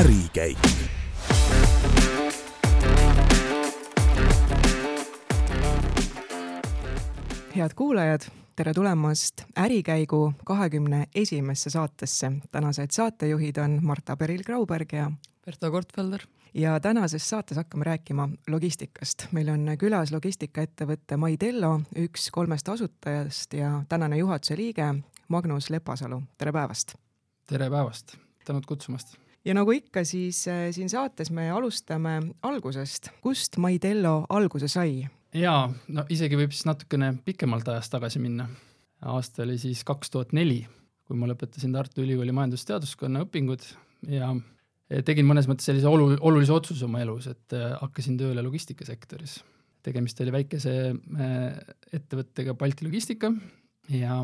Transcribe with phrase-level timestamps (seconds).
[0.00, 0.58] ärikäik.
[7.56, 8.20] head kuulajad,
[8.56, 12.32] tere tulemast Ärikäigu kahekümne esimesse saatesse.
[12.50, 15.12] tänased saatejuhid on Marta Peril-Grauberg ja
[15.44, 16.20] Berta Kortfelder.
[16.54, 19.26] ja tänases saates hakkame rääkima logistikast.
[19.32, 24.94] meil on külas logistikaettevõtte Maidello, üks kolmest asutajast ja tänane juhatuse liige
[25.28, 26.94] Magnus Lepasalu, tere päevast!
[27.46, 29.29] tere päevast, tänud kutsumast!
[29.44, 35.06] Ja nagu ikka, siis äh, siin saates me alustame algusest, kust Maidello alguse sai?
[35.36, 38.48] jaa, no isegi võib siis natukene pikemalt ajas tagasi minna.
[39.06, 40.64] aasta oli siis kaks tuhat neli,
[41.06, 43.64] kui ma lõpetasin Tartu Ülikooli majandusteaduskonna õpingud
[44.10, 44.34] ja
[45.06, 49.40] tegin mõnes mõttes sellise olu-, olulise otsuse oma elus, et äh, hakkasin tööle logistikasektoris.
[49.82, 53.32] tegemist oli väikese äh, ettevõttega Balti Logistika
[53.88, 54.20] ja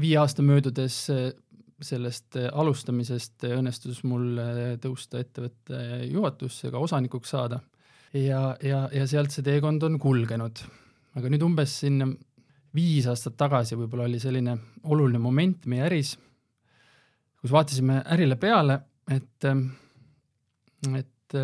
[0.00, 1.06] viie aasta möödudes
[1.82, 4.38] sellest alustamisest õnnestus mul
[4.80, 7.60] tõusta ettevõtte juhatusse, ka osanikuks saada.
[8.14, 10.62] ja, ja, ja sealt see teekond on kulgenud.
[11.16, 12.16] aga nüüd umbes siin
[12.76, 16.16] viis aastat tagasi võib-olla oli selline oluline moment meie äris,
[17.40, 18.80] kus vaatasime ärile peale
[19.12, 19.46] et,
[20.98, 21.36] et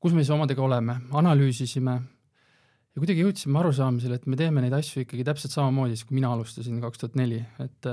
[0.00, 5.04] kus me siis omadega oleme, analüüsisime ja kuidagi jõudsime arusaamisele, et me teeme neid asju
[5.04, 7.90] ikkagi täpselt samamoodi, siis kui mina alustasin kaks tuhat neli, et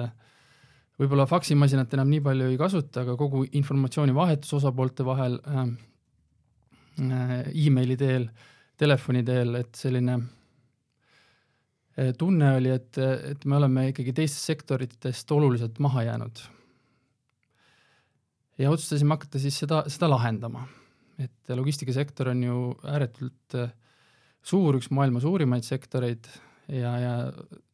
[0.98, 5.68] võib-olla faksimasinat enam nii palju ei kasuta, aga kogu informatsioonivahetus osapoolte vahel äh,
[7.54, 8.28] emaili teel,
[8.78, 10.20] telefoni teel, et selline
[12.18, 16.44] tunne oli, et, et me oleme ikkagi teistest sektoritest oluliselt maha jäänud
[18.58, 20.68] ja otsustasime hakata siis seda, seda lahendama.
[21.18, 23.72] et logistikasektor on ju ääretult äh,
[24.46, 26.28] suur, üks maailma suurimaid sektoreid
[26.70, 27.14] ja, ja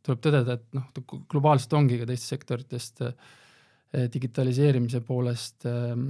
[0.03, 0.89] tuleb tõdeda, et noh,
[1.31, 3.13] globaalselt ongi ka teistest sektoritest äh,
[4.13, 6.09] digitaliseerimise poolest ähm,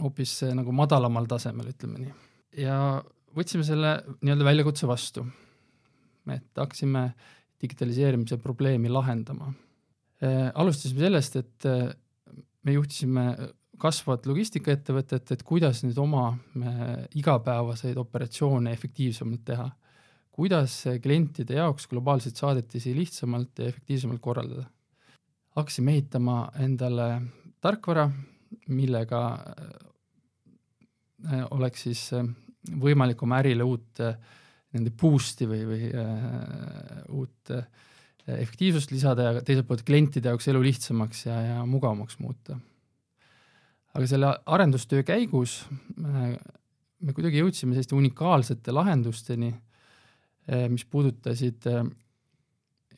[0.00, 2.14] hoopis nagu madalamal tasemel, ütleme nii.
[2.64, 2.76] ja
[3.36, 5.24] võtsime selle nii-öelda väljakutse vastu.
[6.30, 7.08] et hakkasime
[7.62, 9.52] digitaliseerimise probleemi lahendama.
[10.54, 11.66] Alustasime sellest, et
[12.62, 13.24] me juhtisime
[13.82, 16.28] kasvavat logistikaettevõtet, et kuidas nüüd oma
[17.18, 19.66] igapäevaseid operatsioone efektiivsemalt teha.
[20.32, 24.64] Kuidas klientide jaoks globaalseid saadetisi lihtsamalt ja efektiivsemalt korraldada.
[25.56, 27.22] hakkasime ehitama endale
[27.60, 28.10] tarkvara,
[28.68, 29.20] millega
[31.32, 32.24] äh, oleks siis äh,
[32.80, 34.16] võimalik oma ärile uut äh,
[34.72, 37.66] nende boost'i või, või äh, uut äh,
[38.38, 42.58] efektiivsust lisada ja teiselt poolt klientide jaoks elu lihtsamaks ja, ja mugavamaks muuta.
[43.92, 45.64] aga selle arendustöö käigus
[45.96, 46.36] me,
[47.00, 49.60] me kuidagi jõudsime selliste unikaalsete lahendusteni, eh,
[50.68, 51.84] mis puudutasid eh,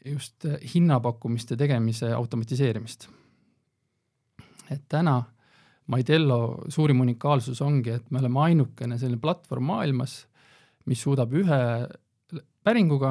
[0.04, 3.08] just hinnapakkumiste tegemise automatiseerimist.
[4.70, 5.22] et täna
[5.86, 10.14] Maidello suurim unikaalsus ongi, et me oleme ainukene selline platvorm maailmas,
[10.88, 11.58] mis suudab ühe
[12.64, 13.10] päringuga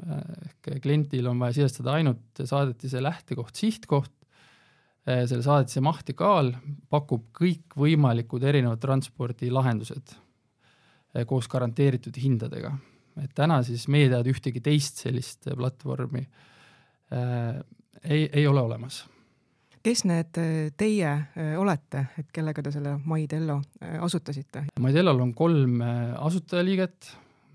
[0.00, 4.12] ehk kliendil on vaja sisestada ainult saadetise lähtekoht, sihtkoht,
[5.04, 6.54] selle saadetise maht ja kaal,
[6.90, 10.16] pakub kõikvõimalikud erinevad transpordilahendused
[11.28, 12.72] koos garanteeritud hindadega.
[13.22, 17.58] Et täna siis meie teada ühtegi teist sellist platvormi äh,
[18.02, 19.04] ei, ei ole olemas
[19.84, 20.38] kes need
[20.80, 21.10] teie
[21.60, 23.58] olete, et kellega te selle Maidello
[24.00, 24.62] asutasite?
[24.80, 27.10] Maidellol on kolm asutajaliiget,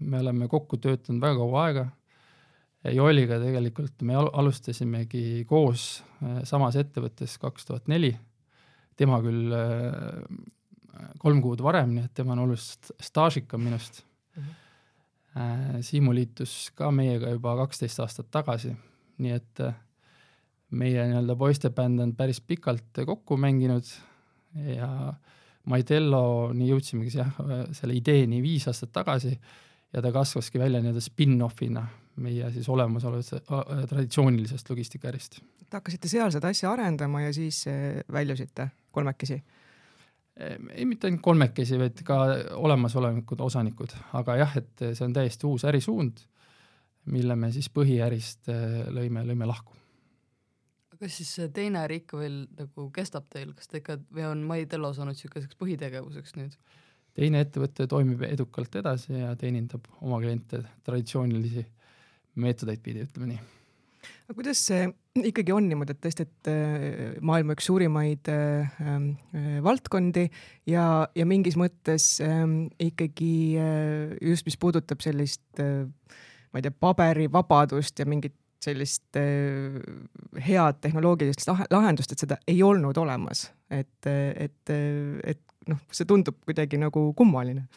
[0.05, 1.87] me oleme kokku töötanud väga kaua aega
[2.87, 8.13] Joeliga tegelikult me alustasimegi koos äh, samas ettevõttes kaks tuhat neli,
[8.99, 10.21] tema küll äh,
[11.19, 14.43] kolm kuud varem, nii et tema on oluliselt staažikam minust mm.
[14.43, 14.55] -hmm.
[15.85, 18.73] Siimu liitus ka meiega juba kaksteist aastat tagasi,
[19.23, 19.61] nii et
[20.75, 23.87] meie nii-öelda poistebänd on päris pikalt kokku mänginud
[24.75, 24.89] ja
[25.69, 27.31] Maidelloni jõudsimegi jah,
[27.77, 29.31] selle ideeni viis aastat tagasi
[29.93, 31.85] ja ta kasvaski välja nii-öelda spin-off'ina
[32.19, 33.49] meie siis olemasolevast
[33.89, 35.39] traditsioonilisest logistikaärist.
[35.69, 37.63] Te hakkasite seal seda asja arendama ja siis
[38.11, 39.39] väljusite kolmekesi?
[40.39, 42.19] Ei, mitte ainult kolmekesi, vaid ka
[42.57, 46.23] olemasolevad osanikud, aga jah, et see on täiesti uus ärisuund,
[47.11, 49.75] mille me siis põhiärist eh, lõime, lõime lahku.
[50.99, 54.41] kas siis see teine äri ikka veel nagu kestab teil, kas ta ikka või on
[54.47, 56.57] Maidello saanud niisuguseks põhitegevuseks nüüd?
[57.19, 61.65] teine ettevõte toimib edukalt edasi ja teenindab oma kliente traditsioonilisi
[62.39, 63.39] meetodeid pidi, ütleme nii.
[64.27, 64.87] Aga kuidas see
[65.29, 70.27] ikkagi on niimoodi, et tõesti, et äh, maailma üks suurimaid äh, äh, valdkondi
[70.69, 70.85] ja,
[71.15, 72.43] ja mingis mõttes äh,
[72.89, 75.87] ikkagi äh, just, mis puudutab sellist äh,
[76.49, 79.79] ma ei tea, paberivabadust ja mingit sellist äh,
[80.47, 84.73] head tehnoloogilist lahendust, et seda ei olnud olemas et, et,
[85.23, 87.67] et noh, see tundub kuidagi nagu kummaline.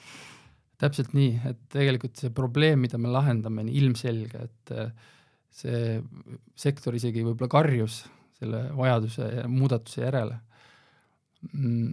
[0.83, 4.73] täpselt nii, et tegelikult see probleem, mida me lahendame, on ilmselge, et
[5.53, 5.99] see
[6.57, 8.03] sektor isegi võib-olla karjus
[8.39, 10.39] selle vajaduse ja muudatuse järele.
[11.53, 11.93] Mm,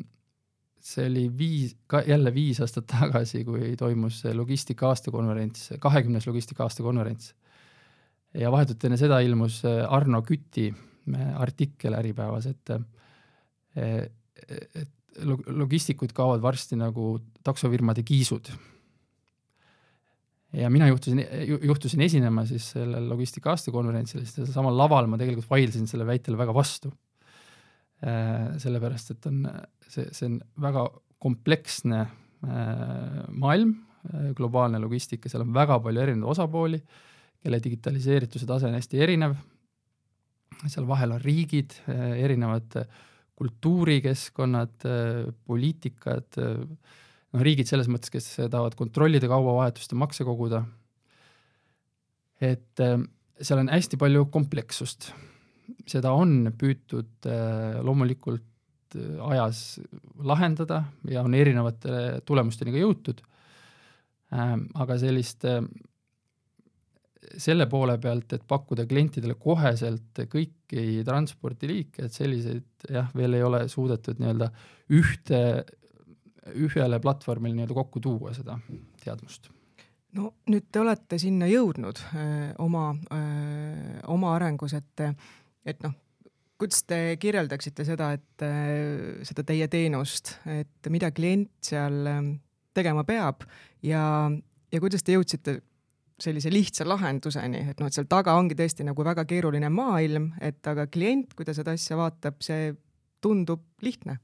[0.90, 7.34] see oli viis, ka jälle viis aastat tagasi, kui toimus logistika aastakonverents, kahekümnes logistika aastakonverents.
[8.34, 10.70] ja vahetult enne seda ilmus Arno Küti
[11.36, 12.70] artikkel Äripäevas, et
[13.76, 18.52] et logistikud kaovad varsti nagu taksofirmade kiisud
[20.54, 21.22] ja mina juhtusin,
[21.62, 26.56] juhtusin esinema siis sellel logistika aastakonverentsil, siis samal laval ma tegelikult vaidlesin selle väitele väga
[26.56, 26.92] vastu.
[28.00, 29.44] Äh, sellepärast, et on,
[29.84, 30.86] see, see on väga
[31.20, 33.74] kompleksne äh, maailm,
[34.08, 36.80] äh, globaalne logistika, seal on väga palju erinevaid osapooli,
[37.44, 39.36] kelle digitaliseerituse tase on hästi erinev,
[40.64, 41.76] seal vahel on riigid,
[42.20, 42.80] erinevad
[43.40, 44.88] kultuurikeskkonnad,
[45.48, 46.40] poliitikad,
[47.34, 50.64] noh, riigid selles mõttes, kes tahavad kontrollida kaubavahetust ja makse koguda.
[52.40, 53.00] et äh,
[53.42, 55.12] seal on hästi palju komplekssust.
[55.86, 59.80] seda on püütud äh, loomulikult äh, ajas
[60.18, 63.22] lahendada ja on erinevate tulemusteni ka jõutud.
[64.30, 65.46] aga sellist
[67.38, 73.64] selle poole pealt, et pakkuda klientidele koheselt kõiki transpordiliike, et selliseid jah, veel ei ole
[73.70, 74.52] suudetud nii-öelda
[75.00, 75.42] ühte
[76.56, 78.60] ühele platvormile nii-öelda kokku tuua seda
[79.04, 79.50] teadmust?
[80.18, 85.04] no nüüd te olete sinna jõudnud öö, äh, oma, äh, oma arengus, et,
[85.66, 85.94] et noh,
[86.60, 92.00] kuidas te kirjeldaksite seda, et öö, äh, seda teie teenust, et mida klient seal
[92.74, 93.46] tegema peab
[93.86, 94.04] ja,
[94.72, 95.60] ja kuidas te jõudsite
[96.20, 100.66] sellise lihtsa lahenduseni, et noh, et seal taga ongi tõesti nagu väga keeruline maailm, et
[100.68, 102.74] aga klient, kui ta seda asja vaatab, see
[103.24, 104.18] tundub lihtne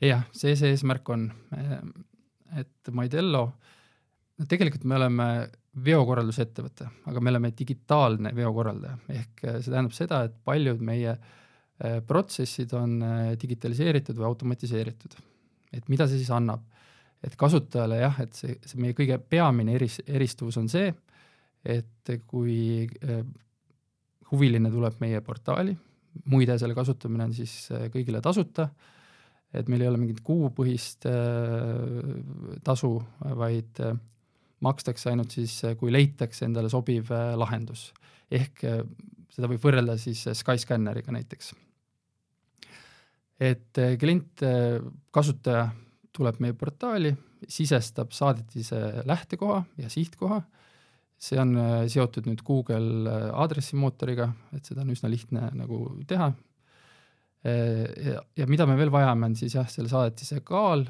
[0.00, 1.28] jah, see see eesmärk on,
[2.58, 3.42] et Maidello,
[4.38, 5.28] no tegelikult me oleme
[5.84, 11.98] veokorraldusettevõte, aga me oleme digitaalne veokorraldaja, ehk eh, see tähendab seda, et paljud meie eh,
[12.06, 15.18] protsessid on eh, digitaliseeritud või automatiseeritud.
[15.72, 16.64] et mida see siis annab?
[17.22, 20.92] et kasutajale jah, et see, see meie kõige peamine eris, eristuvus on see,
[21.66, 22.86] et kui
[24.30, 25.74] huviline tuleb meie portaali,
[26.30, 27.56] muide, selle kasutamine on siis
[27.90, 28.68] kõigile tasuta
[29.54, 32.92] et meil ei ole mingit kuupõhist äh, tasu,
[33.38, 33.94] vaid äh,
[34.64, 37.92] makstakse ainult siis, äh, kui leitakse endale sobiv lahendus.
[38.30, 38.60] ehk
[39.32, 41.54] seda võib võrrelda siis Skyscanneriga näiteks.
[43.40, 44.42] et klient,
[45.10, 45.70] kasutaja
[46.12, 47.14] tuleb meie portaali,
[47.48, 50.42] sisestab saadetise lähtekoha ja sihtkoha,
[51.18, 51.54] see on
[51.88, 55.80] seotud nüüd Google aadressimootoriga, et seda on üsna lihtne nagu
[56.10, 56.32] teha,
[57.48, 60.86] ja, ja mida me veel vajame, on siis jah, selle saadetise kaal,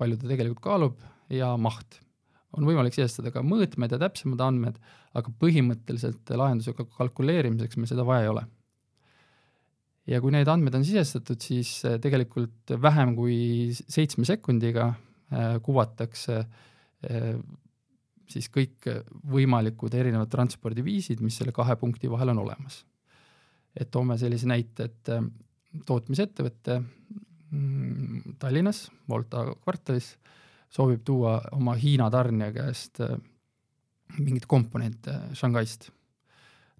[0.00, 1.02] palju ta tegelikult kaalub
[1.32, 2.00] ja maht.
[2.56, 4.80] on võimalik sisestada ka mõõtmed ja täpsemad andmed,
[5.14, 8.44] aga põhimõtteliselt lahendusega kalkuleerimiseks meil seda vaja ei ole.
[10.10, 16.44] ja kui need andmed on sisestatud, siis äh, tegelikult vähem kui seitsme sekundiga äh, kuvatakse
[18.30, 18.84] siis kõik
[19.32, 22.84] võimalikud erinevad transpordiviisid, mis selle kahe punkti vahel on olemas.
[23.74, 25.10] et toome sellise näite, et
[25.86, 30.12] tootmisettevõte mm, Tallinnas, Volta kvartalis,
[30.70, 33.16] soovib tuua oma Hiina tarnija käest äh,
[34.18, 35.90] mingeid komponente Shanghai'st.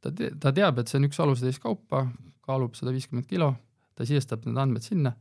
[0.00, 2.06] ta te-, ta teab, et see on üks alusetäis kaupa,
[2.46, 3.52] kaalub sada viiskümmend kilo,
[3.94, 5.14] ta sisestab need andmed sinna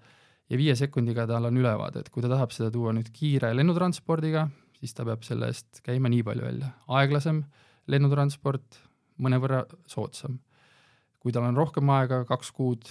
[0.49, 4.47] ja viie sekundiga tal on ülevaade, et kui ta tahab seda tuua nüüd kiire lennutranspordiga,
[4.79, 7.43] siis ta peab selle eest käima nii palju välja, aeglasem
[7.89, 8.79] lennutransport,
[9.19, 10.39] mõnevõrra soodsam.
[11.19, 12.87] kui tal on rohkem aega, kaks kuud,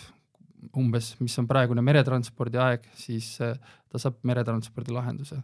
[0.79, 3.57] umbes, mis on praegune meretranspordi aeg, siis äh,
[3.89, 5.43] ta saab meretranspordi lahenduse.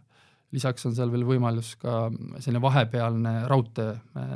[0.55, 2.05] lisaks on seal veel võimalus ka
[2.39, 4.33] selline vahepealne raudtee äh,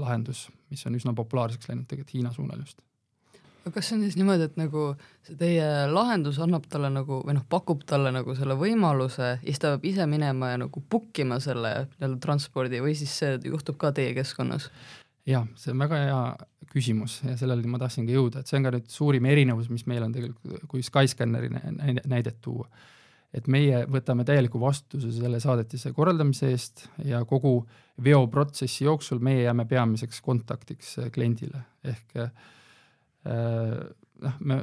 [0.00, 2.82] lahendus, mis on üsna populaarseks läinud tegelikult Hiina suunal just
[3.66, 4.82] aga kas see on siis niimoodi, et nagu
[5.26, 9.58] see teie lahendus annab talle nagu või noh, pakub talle nagu selle võimaluse ja siis
[9.58, 13.78] ta peab ise minema ja nagu book ima selle nii-öelda transpordi või siis see juhtub
[13.80, 14.70] ka teie keskkonnas?
[15.26, 16.20] Jah, see on väga hea
[16.70, 20.04] küsimus ja sellele ma tahtsingi jõuda, et see on ka nüüd suurim erinevus, mis meil
[20.06, 21.50] on tegelikult, kui Skyscanneri
[22.06, 22.68] näidet tuua.
[23.36, 27.66] et meie võtame täieliku vastutuse selle saadetise korraldamise eest ja kogu
[28.04, 32.30] veoprotsessi jooksul meie jääme peamiseks kontaktiks kliendile, ehk äh,
[34.22, 34.60] noh, me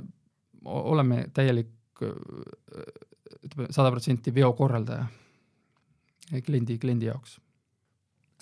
[0.63, 1.69] oleme täielik
[2.01, 5.05] ütleme, sada protsenti veokorraldaja
[6.45, 7.37] kliendi, kliendi jaoks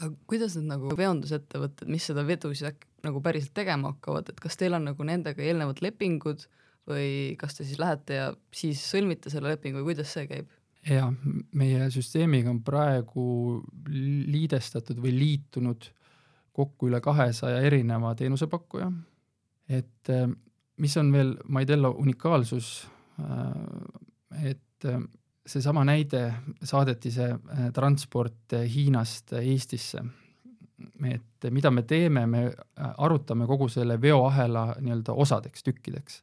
[0.02, 4.42] aga kuidas need nagu veondusettevõtted, mis seda vedu siis äkki nagu päriselt tegema hakkavad, et
[4.42, 6.46] kas teil on nagu nendega eelnevad lepingud
[6.90, 10.50] või kas te siis lähete ja siis sõlmite selle lepingu või kuidas see käib?
[10.88, 11.12] jaa,
[11.54, 13.24] meie süsteemiga on praegu
[13.88, 15.92] liidestatud või liitunud
[16.58, 18.90] kokku üle kahesaja erineva teenusepakkuja,
[19.70, 20.26] et äh,
[20.82, 22.72] mis on veel Maidello unikaalsus,
[23.22, 25.00] äh, et äh,
[25.48, 26.26] seesama näide,
[26.64, 27.28] saadetise
[27.74, 30.04] transport Hiinast Eestisse,
[31.10, 32.44] et mida me teeme, me
[32.98, 36.22] arutame kogu selle veoahela nii-öelda osadeks, tükkideks.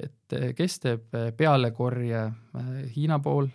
[0.00, 2.22] et kes teeb pealekorje
[2.96, 3.50] Hiina pool,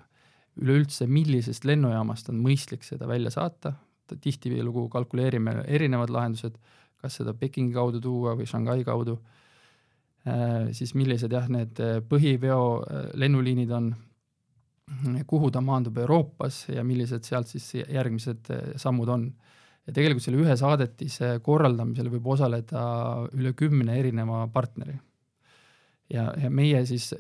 [0.62, 3.74] üleüldse, millisest lennujaamast on mõistlik seda välja saata,
[4.22, 6.58] tihtilugu kalkuleerime erinevad lahendused,
[7.02, 9.18] kas seda Pekingi kaudu tuua või Shanghai kaudu,
[10.28, 13.92] äh, siis millised jah, need põhiveo äh, lennuliinid on,
[15.28, 19.34] kuhu ta maandub Euroopas ja millised sealt siis järgmised äh, sammud on.
[19.86, 22.84] ja tegelikult selle ühe saadetise korraldamisel võib osaleda
[23.38, 24.98] üle kümne erineva partneri.
[26.10, 27.14] ja, ja meie siis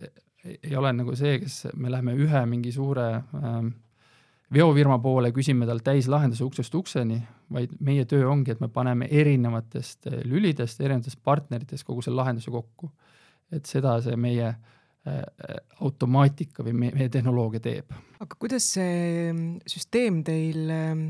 [0.46, 3.58] ei ole nagu see, kes me läheme ühe mingi suure äh,
[4.54, 7.18] veofirma poole, küsime talt täislahenduse uksest ukseni,
[7.52, 12.54] vaid meie töö ongi, et me paneme erinevatest äh, lülidest, erinevatest partneritest kogu selle lahenduse
[12.54, 12.92] kokku.
[13.54, 14.76] et seda see meie äh,
[15.86, 17.92] automaatika või meie, meie tehnoloogia teeb.
[18.24, 18.96] aga kuidas see
[19.30, 21.04] mm, süsteem teil äh,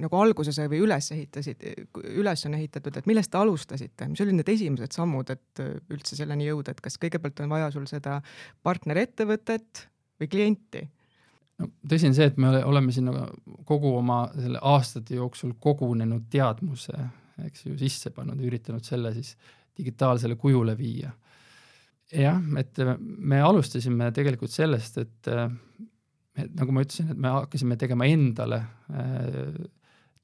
[0.00, 1.66] nagu alguse sai või üles ehitasid,
[2.16, 6.16] üles on ehitatud, et millest te alustasite, mis olid need esimesed sammud, et äh, üldse
[6.16, 8.22] selleni jõuda, et kas kõigepealt on vaja sul seda
[8.64, 9.86] partnerettevõtet
[10.20, 10.86] või klienti?
[11.60, 13.26] no tõsi on see, et me oleme sinna
[13.68, 16.96] kogu oma selle aastate jooksul kogunenud teadmuse,
[17.46, 19.34] eks ju, sisse pannud üritanud selle siis
[19.76, 21.12] digitaalsele kujule viia.
[22.12, 25.30] Jah, et me alustasime tegelikult sellest, et,
[26.38, 29.56] et nagu ma ütlesin, et me hakkasime tegema endale äh,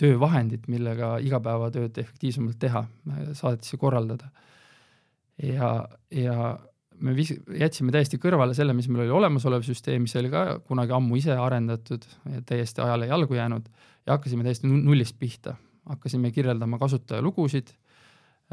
[0.02, 2.84] töövahendit, millega igapäevatööd efektiivsemalt teha,
[3.38, 4.30] saadetisi korraldada.
[5.42, 5.72] ja,
[6.10, 6.36] ja
[7.02, 10.94] me vis-, jätsime täiesti kõrvale selle, mis meil oli olemasolev süsteem, mis oli ka kunagi
[10.96, 12.06] ammu ise arendatud
[12.48, 13.68] täiesti ajale jalgu jäänud
[14.06, 15.56] ja hakkasime täiesti nullist pihta.
[15.88, 17.72] hakkasime kirjeldama kasutajalugusid,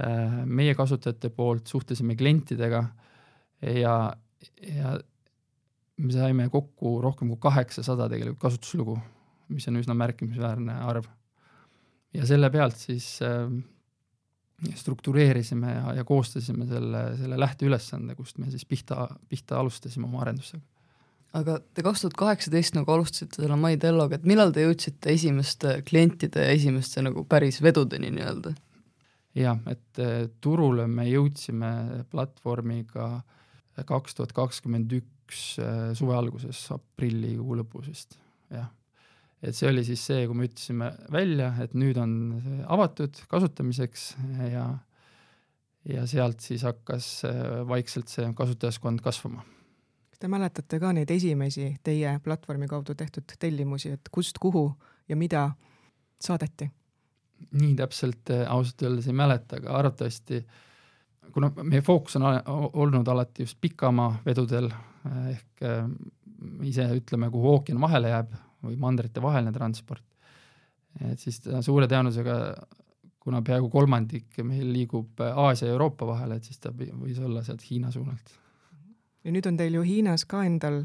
[0.02, 2.84] äh, meie kasutajate poolt suhtlesime klientidega
[3.62, 3.96] ja,
[4.64, 4.94] ja
[6.00, 8.98] me saime kokku rohkem kui kaheksasada tegelikult kasutuslugu,
[9.54, 11.10] mis on üsna märkimisväärne arv.
[12.14, 13.52] ja selle pealt siis äh,
[14.76, 20.64] struktureerisime ja, ja koostasime selle, selle lähteülesande, kust me siis pihta, pihta alustasime oma arendusega.
[21.34, 26.48] aga te kaks tuhat kaheksateist nagu alustasite selle MyDelloga, et millal te jõudsite esimeste klientide
[26.48, 28.56] ja esimeste nagu päris vedudeni nii-öelda?
[29.40, 33.20] jah, et eh, turule me jõudsime platvormiga
[33.88, 38.20] kaks tuhat kakskümmend üks eh, suve alguses, aprillikuu lõpus vist,
[38.54, 38.70] jah
[39.44, 42.14] et see oli siis see, kui me ütlesime välja, et nüüd on
[42.72, 44.10] avatud kasutamiseks
[44.52, 44.66] ja,
[45.88, 49.46] ja sealt siis hakkas äh, vaikselt see kasutajaskond kasvama.
[50.12, 54.68] kas te mäletate ka neid esimesi teie platvormi kaudu tehtud tellimusi, et kust, kuhu
[55.10, 55.50] ja mida
[56.22, 56.70] saadeti?
[57.56, 60.44] nii täpselt äh, ausalt öeldes ei mäleta, aga arvatavasti
[61.34, 62.28] kuna meie fookus on
[62.74, 65.66] olnud alati just pikamaa vedudel äh, ehk
[66.64, 70.04] ise ütleme, kuhu ookean vahele jääb või mandrite vaheline transport.
[71.12, 72.36] et siis suure tõenäosusega,
[73.20, 77.64] kuna peaaegu kolmandik meil liigub Aasia ja Euroopa vahel, et siis ta võis olla sealt
[77.70, 78.34] Hiina suunalt.
[79.24, 80.84] ja nüüd on teil ju Hiinas ka endal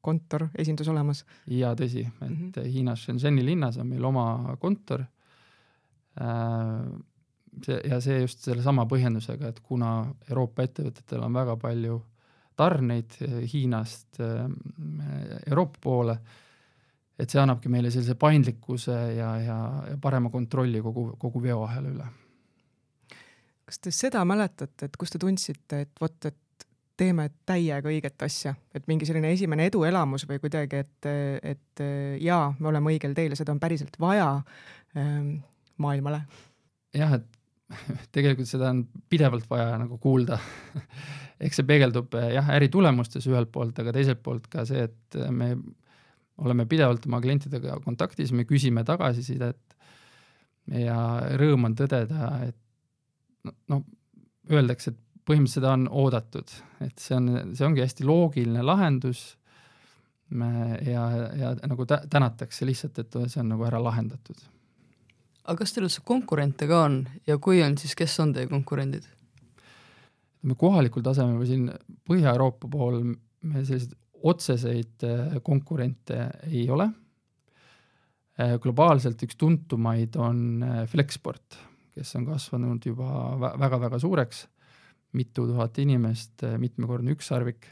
[0.00, 1.24] kontor, esindus olemas?
[1.46, 2.68] jaa, tõsi, et mm -hmm.
[2.72, 5.04] Hiinas Shenzheni linnas on meil oma kontor.
[7.64, 11.98] See ja see just sellesama põhjendusega, et kuna Euroopa ettevõtetel on väga palju
[12.60, 14.44] tarneid eh, Hiinast eh,
[15.48, 16.16] Euroopa poole,
[17.20, 19.58] et see annabki meile sellise paindlikkuse ja, ja,
[19.90, 22.06] ja parema kontrolli kogu, kogu veoahela üle.
[23.70, 26.66] kas te seda mäletate, et kus te tundsite, et vot, et
[27.00, 31.08] teeme täiega õiget asja, et mingi selline esimene eduelamus või kuidagi, et,
[31.54, 31.82] et
[32.20, 34.34] jaa, me oleme õigel teel ja seda on päriselt vaja
[34.98, 35.38] ähm,
[35.80, 36.24] maailmale?
[36.96, 37.39] jah, et
[38.14, 40.38] tegelikult seda on pidevalt vaja nagu kuulda.
[41.44, 45.54] Eks see peegeldub eh, jah, äritulemustes ühelt poolt, aga teiselt poolt ka see, et me
[46.40, 49.76] oleme pidevalt oma klientidega kontaktis, me küsime tagasisidet
[50.80, 50.98] ja
[51.40, 53.82] rõõm on tõdeda, et noh,
[54.52, 59.26] öeldakse, et põhimõtteliselt seda on oodatud, et see on, see ongi hästi loogiline lahendus.
[60.30, 64.38] Ja, ja nagu tänatakse lihtsalt, et see on nagu ära lahendatud
[65.50, 69.08] aga kas teil üldse konkurente ka on ja kui on, siis kes on teie konkurendid?
[70.40, 71.66] ütleme kohalikul tasemel või siin
[72.08, 76.86] Põhja-Euroopa pool me selliseid otseseid äh, konkurente ei ole.
[78.40, 81.58] Äh, globaalselt üks tuntumaid on äh, Flexport,
[81.96, 84.48] kes on kasvanud juba väga-väga suureks.
[85.12, 87.66] mitu tuhat inimest, mitmekordne ükssarvik.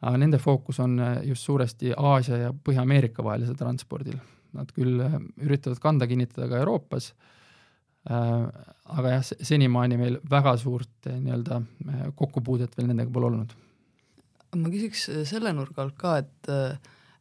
[0.00, 4.16] aga nende fookus on just suuresti Aasia ja Põhja-Ameerika vahelisel transpordil.
[4.56, 5.02] Nad küll
[5.38, 7.12] üritavad kanda kinnitada ka Euroopas,
[8.10, 11.60] aga jah, senimaani meil väga suurt nii-öelda
[12.18, 13.52] kokkupuudet veel nendega pole olnud.
[14.56, 16.50] ma küsiks selle nurga alt ka, et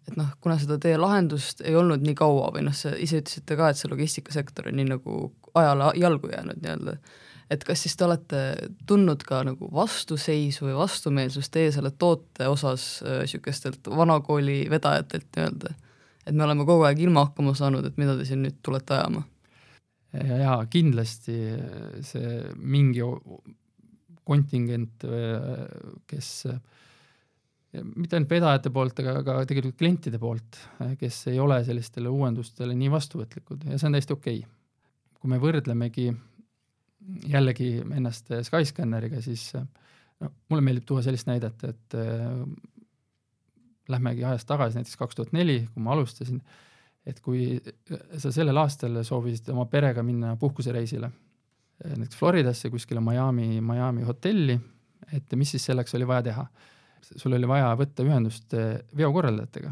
[0.09, 3.57] et noh, kuna seda teie lahendust ei olnud nii kaua või noh, sa ise ütlesite
[3.59, 5.17] ka, et see logistikasektor on nii nagu
[5.59, 6.95] ajale jalgu jäänud nii-öelda,
[7.53, 8.41] et kas siis te olete
[8.89, 15.75] tundnud ka nagu vastuseisu või vastumeelsust teie selle toote osas niisugustelt äh, vanakooli vedajatelt nii-öelda?
[16.29, 19.25] Et me oleme kogu aeg ilma hakkama saanud, et mida te siin nüüd tulete ajama?
[20.13, 21.37] ja, ja kindlasti
[22.05, 23.03] see mingi
[24.29, 25.05] kontingent,
[26.09, 26.59] kes äh,
[27.77, 30.57] mitte ainult vedajate poolt, aga ka tegelikult klientide poolt,
[30.99, 34.55] kes ei ole sellistele uuendustele nii vastuvõtlikud ja see on täiesti okei okay..
[35.19, 36.07] kui me võrdlemegi
[37.29, 42.41] jällegi ennast Skyscanneriga, siis noh, mulle meeldib tuua sellist näidet, et äh,
[43.89, 46.41] lähmegi ajas tagasi, näiteks kaks tuhat neli, kui ma alustasin,
[47.07, 47.57] et kui
[48.17, 51.09] sa sellel aastal soovisid oma perega minna puhkusereisile,
[51.85, 54.57] näiteks Floridasse kuskile Miami, Miami hotelli,
[55.15, 56.45] et mis siis selleks oli vaja teha?
[57.15, 59.71] Sul oli vaja võtta ühendust eh, veokorraldajatega,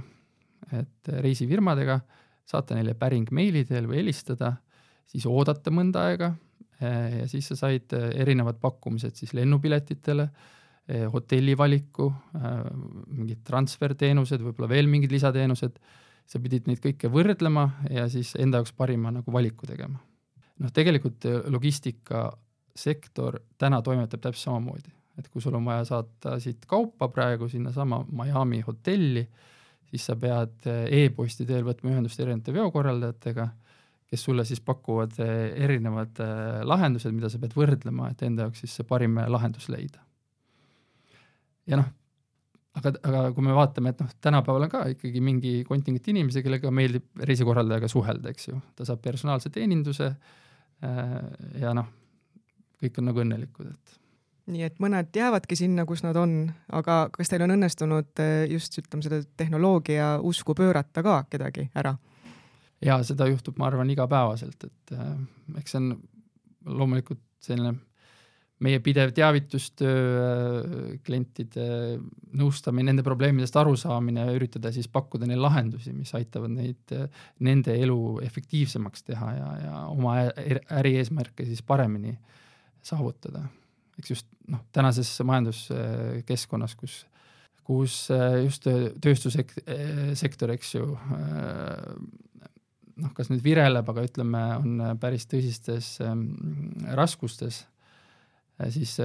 [0.79, 1.99] et eh, reisifirmadega,
[2.47, 4.53] saata neile päring meili teel või helistada,
[5.07, 6.31] siis oodata mõnda aega
[6.79, 10.29] eh, ja siis sa said erinevad pakkumised siis lennupiletitele,
[10.87, 12.05] hotellivaliku,
[13.11, 15.79] mingid transferteenused, võib-olla veel mingid lisateenused,
[16.27, 19.99] sa pidid neid kõike võrdlema ja siis enda jaoks parima nagu valiku tegema.
[20.63, 27.09] noh, tegelikult logistikasektor täna toimetab täpselt samamoodi et kui sul on vaja saata siit kaupa
[27.13, 29.23] praegu sinnasama Miami hotelli,
[29.89, 33.47] siis sa pead eh, e-posti teel võtma ühendust erinevate veokorraldajatega,
[34.07, 38.65] kes sulle siis pakuvad eh, erinevad eh, lahendused, mida sa pead võrdlema, et enda jaoks
[38.65, 40.03] siis see parim lahendus leida.
[41.67, 41.91] Ja noh,
[42.79, 46.71] aga, aga kui me vaatame, et noh, tänapäeval on ka ikkagi mingi kontingent inimesi, kellega
[46.73, 50.11] meeldib reisikorraldajaga suhelda, eks ju, ta saab personaalse teeninduse
[51.61, 51.87] ja noh,
[52.81, 53.97] kõik on nagu õnnelikud, et
[54.51, 56.37] nii et mõned jäävadki sinna, kus nad on,
[56.73, 61.97] aga kas teil on õnnestunud eh, just ütleme, seda tehnoloogia usku pöörata ka kedagi ära?
[62.83, 65.13] ja seda juhtub, ma arvan, igapäevaselt, et äh,
[65.57, 67.73] eks see on loomulikult selline
[68.63, 71.67] meie pidev teavitustöö, äh, klientide
[72.37, 76.95] nõustamine, nende probleemidest arusaamine ja üritada siis pakkuda neile lahendusi, mis aitavad neid,
[77.45, 80.17] nende elu efektiivsemaks teha ja, ja oma
[80.79, 82.15] ärieesmärke siis paremini
[82.87, 83.45] saavutada.
[83.97, 86.99] Eks just noh, tänases majanduskeskkonnas, kus,
[87.67, 88.67] kus äh, just
[89.03, 91.95] tööstussektor, eks ju, äh,
[92.97, 96.29] noh, kas nüüd vireleb, aga ütleme, on päris tõsistes ähm,
[96.97, 97.76] raskustes, äh,
[98.73, 98.95] siis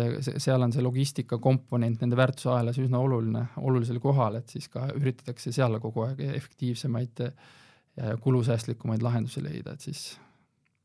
[0.40, 5.52] seal on see logistika komponent nende väärtusahelas üsna oluline, olulisel kohal, et siis ka üritatakse
[5.52, 7.24] seal kogu aeg efektiivsemaid
[7.96, 10.06] ja kulusäästlikumaid lahendusi leida, et siis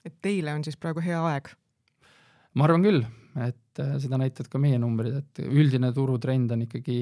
[0.08, 1.50] et teile on siis praegu hea aeg?
[2.58, 3.04] ma arvan küll,
[3.46, 6.98] et äh, seda näitavad ka meie numbrid, et üldine turutrend on ikkagi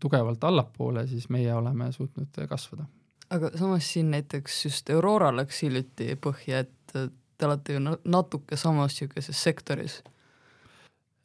[0.00, 2.86] tugevalt allapoole, siis meie oleme suutnud kasvada.
[3.30, 6.96] aga samas siin näiteks just Aurora läks hiljuti põhja, et
[7.36, 10.00] te olete ju natuke samas niisuguses sektoris.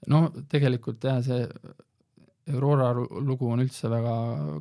[0.09, 1.45] No tegelikult jah, see
[2.51, 4.13] Aurora lugu on üldse väga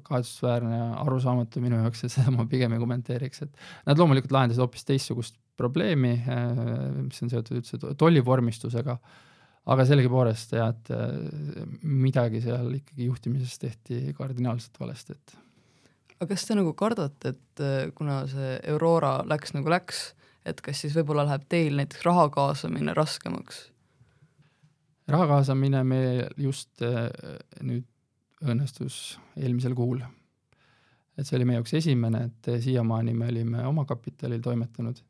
[0.04, 4.60] kahetsusväärne ja arusaamatu minu jaoks, et seda ma pigem ei kommenteeriks, et nad loomulikult lahendasid
[4.62, 6.62] hoopis teistsugust probleemi, äh,
[7.06, 8.96] mis on seotud üldse tollivormistusega,
[9.70, 15.38] aga sellegipoolest jah, et äh, midagi seal ikkagi juhtimises tehti kardinaalselt valesti, et
[16.20, 20.10] aga kas te nagu kardate, et äh, kuna see Aurora läks nagu läks,
[20.44, 23.70] et kas siis võib-olla läheb teil näiteks raha kaasamine raskemaks?
[25.10, 26.82] Raha kaasamine meil just
[27.60, 27.86] nüüd
[28.40, 30.00] õnnestus eelmisel kuul.
[31.18, 35.02] et see oli meie jaoks esimene, et siiamaani me olime omakapitalil toimetanud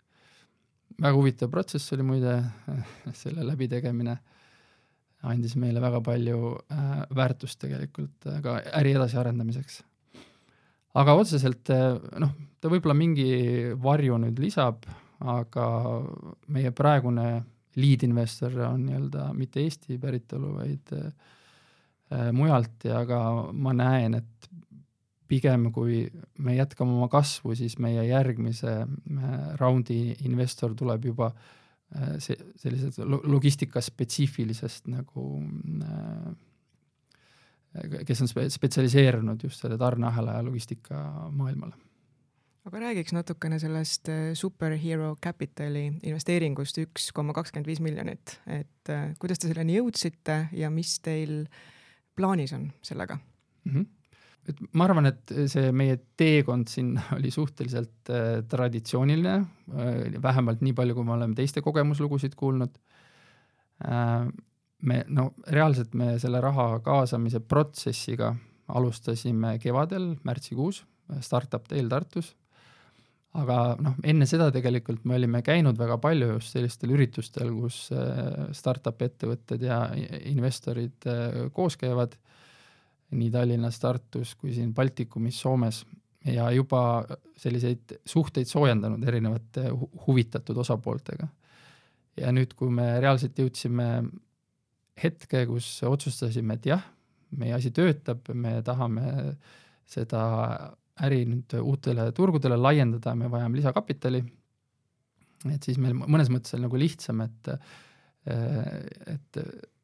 [1.01, 2.35] väga huvitav protsess oli muide,
[3.23, 4.17] selle läbitegemine
[5.31, 6.41] andis meile väga palju
[6.73, 9.83] äh, väärtust tegelikult äh, ka äri edasiarendamiseks.
[11.01, 13.31] aga otseselt äh, noh, ta võib-olla mingi
[13.81, 14.87] varju nüüd lisab,
[15.21, 15.67] aga
[16.49, 17.43] meie praegune
[17.77, 23.21] lead investor on nii-öelda mitte Eesti päritolu, vaid äh, mujalt ja ka
[23.53, 24.51] ma näen, et
[25.31, 26.03] pigem kui
[26.43, 32.99] me jätkame oma kasvu, siis meie järgmise äh, raundi investor tuleb juba äh, see, sellised
[33.07, 35.27] logistikaspetsiifilisest nagu
[35.87, 36.31] äh,
[38.07, 41.90] kes on spe-, spetsialiseerunud just selle tarneahela ja logistika maailmale.
[42.71, 49.09] Aga räägiks natukene sellest äh, Superhero Capitali investeeringust üks koma kakskümmend viis miljonit, et äh,
[49.19, 51.49] kuidas te selleni jõudsite ja mis teil
[52.15, 53.19] plaanis on sellega?
[53.67, 53.73] Mm?
[53.75, 53.97] -hmm
[54.49, 60.73] et ma arvan, et see meie teekond siin oli suhteliselt äh, traditsiooniline äh,, vähemalt nii
[60.73, 62.79] palju, kui me oleme teiste kogemuslugusid kuulnud.
[64.83, 68.35] Me no reaalselt me selle raha kaasamise protsessiga
[68.69, 70.85] alustasime kevadel, märtsikuus,
[71.21, 72.35] Startup Teel Tartus
[73.39, 78.51] aga noh, enne seda tegelikult me olime käinud väga palju just sellistel üritustel, kus äh,
[78.57, 79.85] startup ettevõtted ja
[80.33, 82.17] investorid äh, koos käivad,
[83.15, 85.85] nii Tallinnas, Tartus kui siin Baltikumis, Soomes
[86.27, 87.05] ja juba
[87.41, 89.71] selliseid suhteid soojendanud erinevate
[90.07, 91.29] huvitatud osapooltega.
[92.21, 93.87] ja nüüd, kui me reaalselt jõudsime
[95.01, 96.83] hetke, kus otsustasime, et jah,
[97.39, 99.37] meie asi töötab, me tahame
[99.89, 100.25] seda
[101.07, 104.23] äri nüüd uutele turgudele laiendada, me vajame lisakapitali.
[105.55, 107.53] et siis meil mõnes mõttes oli nagu lihtsam, et,
[109.15, 109.39] et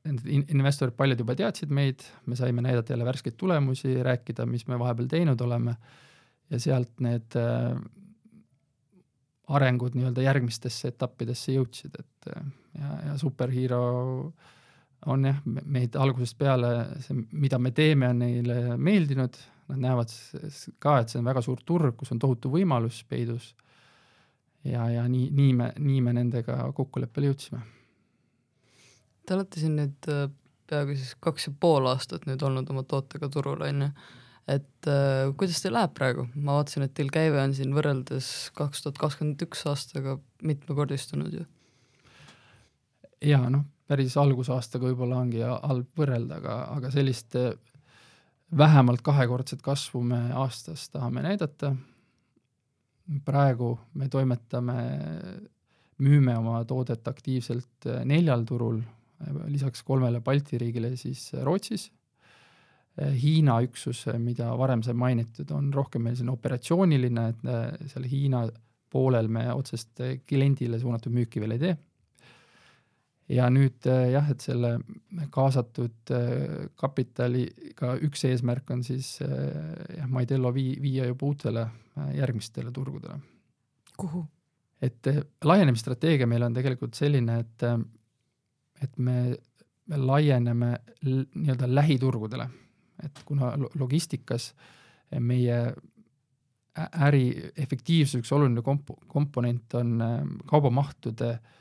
[0.06, 4.78] need investorid, paljud juba teadsid meid, me saime näidata jälle värskeid tulemusi, rääkida, mis me
[4.78, 5.76] vahepeal teinud oleme
[6.50, 7.78] ja sealt need äh,
[9.56, 12.30] arengud nii-öelda järgmistesse etappidesse jõudsid, et
[12.76, 13.82] ja, ja Superhero
[15.06, 16.72] on jah, meid algusest peale,
[17.04, 19.38] see, mida me teeme, on neile meeldinud
[19.72, 20.12] nad näevad
[20.78, 23.54] ka, et see on väga suur turg, kus on tohutu võimalus peidus.
[24.64, 27.62] ja, ja nii, nii me, nii me nendega kokkuleppele jõudsime.
[29.26, 30.28] Te olete siin nüüd äh,
[30.70, 33.90] peaaegu siis kaks ja pool aastat nüüd olnud oma tootega turul, on ju,
[34.56, 38.84] et äh, kuidas teil läheb praegu, ma vaatasin, et teil käive on siin võrreldes kaks
[38.84, 41.46] tuhat kakskümmend üks aastaga mitmekordistunud ju.
[43.26, 47.54] jaa, noh, päris algusaastaga võib-olla ongi halb võrrelda, aga, aga sellist äh,
[48.58, 51.74] vähemalt kahekordset kasvu me aastas tahame näidata.
[53.24, 54.74] praegu me toimetame,
[56.02, 58.80] müüme oma toodet aktiivselt neljal turul,
[59.46, 61.92] lisaks kolmele Balti riigile siis Rootsis.
[63.22, 68.46] Hiina üksus, mida varem sai mainitud, on rohkem meil selline operatsiooniline, et seal Hiina
[68.90, 71.76] poolel me otsest kliendile suunatud müüki veel ei tee
[73.32, 74.76] ja nüüd äh, jah, et selle
[75.34, 81.66] kaasatud äh, kapitaliga üks eesmärk on siis äh, jah, Maidello vii-, viia juba uutele
[82.14, 83.18] järgmistele turgudele.
[83.96, 84.26] kuhu?
[84.82, 85.08] et
[85.44, 87.62] laienemisstrateegia meil on tegelikult selline, et,
[88.84, 89.32] et me,
[89.88, 90.68] me laieneme
[91.00, 92.44] nii-öelda lähiturgudele,
[93.02, 94.50] et kuna logistikas
[95.24, 95.56] meie
[96.76, 97.24] äri
[97.56, 99.96] efektiivsuse üks oluline komp-, komponent on
[100.44, 101.56] kaubamahtude äh,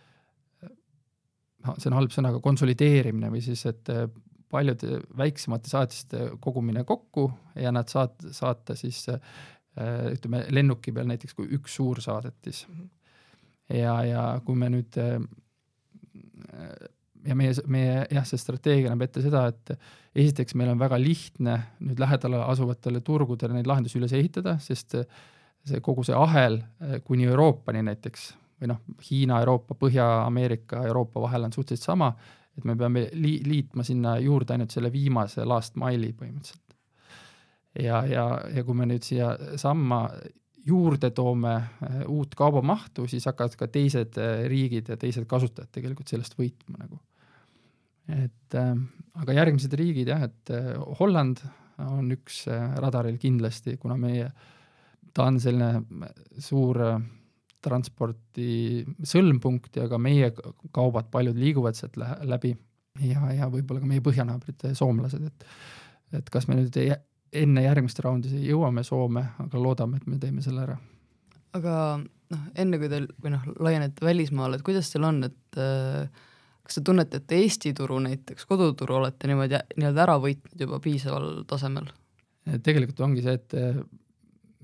[1.77, 4.05] see on halb sõna, aga konsolideerimine või siis, et äh,
[4.51, 7.27] paljude väiksemate saatiste kogumine kokku
[7.59, 9.19] ja nad saat-, saata siis äh,
[10.13, 12.65] ütleme, lennuki peal näiteks kui üks suur saadetis.
[12.69, 12.89] Mhm.
[13.79, 15.19] ja, ja kui me nüüd äh,
[17.25, 19.75] ja meie, meie jah, see strateegia näeb ette seda, et
[20.15, 24.99] esiteks meil on väga lihtne nüüd lähedal asuvatele turgudele neid lahendusi üles ehitada, sest
[25.65, 26.59] see kogu see ahel
[27.07, 28.29] kuni Euroopani näiteks
[28.61, 32.11] või noh, Hiina, Euroopa, Põhja-Ameerika, Euroopa vahel on suhteliselt sama,
[32.55, 36.77] et me peame li-, liitma sinna juurde ainult selle viimase last mile'i põhimõtteliselt.
[37.83, 40.05] ja, ja, ja kui me nüüd siia samma
[40.65, 46.09] juurde toome äh, uut kaubamahtu, siis hakkavad ka teised äh, riigid ja teised kasutajad tegelikult
[46.09, 47.01] sellest võitma nagu.
[48.07, 48.73] et äh,
[49.21, 51.43] aga järgmised riigid jah, et äh, Holland
[51.83, 52.45] on üks
[52.79, 54.29] radaril kindlasti, kuna meie,
[55.13, 55.83] ta on selline
[56.39, 57.01] suur äh,
[57.65, 60.31] transporti sõlmpunkt ja ka meie
[60.75, 62.53] kaubad, paljud liiguvad sealt läbi
[63.03, 65.49] ja, ja võib-olla ka meie põhjanaabrid, soomlased, et
[66.15, 66.93] et kas me nüüd ei,
[67.35, 70.77] enne järgmist raundi jõuame Soome, aga loodame, et me teeme selle ära.
[71.57, 71.73] aga
[72.31, 76.07] noh, enne kui teil või noh, laienete välismaale, et kuidas teil on, et äh,
[76.65, 81.43] kas te tunnete, et Eesti turu näiteks, koduturu olete niimoodi nii-öelda ära võitnud juba piisaval
[81.49, 81.91] tasemel?
[82.45, 83.53] tegelikult ongi see, et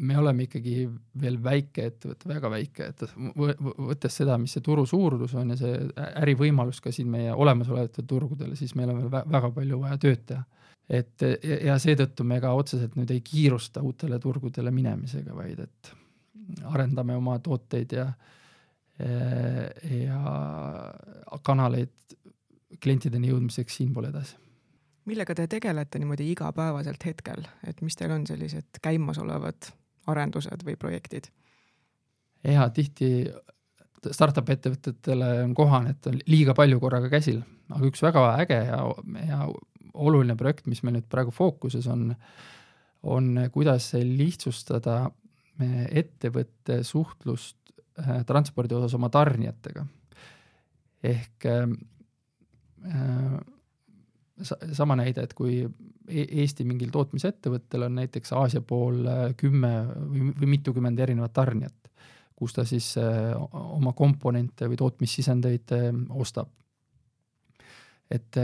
[0.02, 0.76] me oleme ikkagi
[1.22, 5.78] veel väike ettevõte, väga väike, et võttes seda, mis see turu suurus on ja see
[6.24, 10.44] ärivõimalus ka siin meie olemasolevatel turgudel, siis meil on veel väga palju vaja tööd teha.
[10.90, 11.24] et
[11.64, 15.94] ja seetõttu me ka otseselt nüüd ei kiirusta uutele turgudele minemisega, vaid et
[16.74, 18.12] arendame oma tooteid ja
[19.02, 20.20] ja
[21.44, 22.18] kanaleid
[22.82, 24.36] klientideni jõudmiseks siinpool edasi.
[25.10, 29.72] Millega te tegelete niimoodi igapäevaselt hetkel, et mis teil on sellised käimasolevad
[30.08, 31.30] arendused või projektid?
[32.44, 33.30] ja tihti
[34.10, 38.80] startup ettevõtetele on kohane, et on liiga palju korraga käsil, aga üks väga äge ja,
[39.28, 39.44] ja
[39.94, 42.10] oluline projekt, mis meil nüüd praegu fookuses on,
[43.04, 45.04] on kuidas lihtsustada
[45.62, 47.58] ettevõtte suhtlust
[48.02, 49.86] äh, transpordi osas oma tarnijatega.
[51.04, 51.70] ehk sa,
[54.48, 59.04] sama näide, et kui e-, Eesti mingil tootmisettevõttel on näiteks Aasia pool
[59.40, 61.92] kümme või, või mitukümmend erinevat tarnijat,
[62.36, 65.76] kus ta siis oma komponente või tootmissisendeid
[66.10, 66.50] ostab.
[68.12, 68.40] Et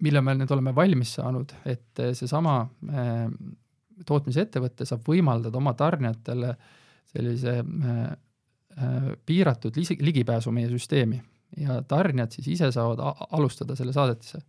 [0.00, 2.54] mille me nüüd oleme valmis saanud, et seesama
[2.88, 3.26] äh,
[4.06, 6.54] tootmisettevõte saab võimaldada oma tarnijatele
[7.12, 8.00] sellise äh,
[8.78, 11.20] äh, piiratud ligipääsu meie süsteemi.
[11.60, 13.02] Ja tarnijad siis ise saavad
[13.36, 14.40] alustada selle saadetise,